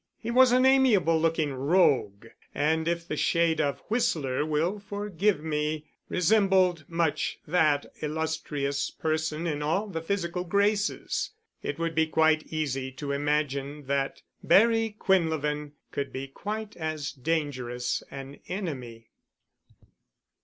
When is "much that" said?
6.87-7.85